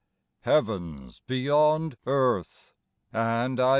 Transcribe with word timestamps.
''Heaven's 0.45 1.21
beyond 1.27 1.95
earth," 2.07 2.73
and 3.13 3.59
'*! 3.59 3.63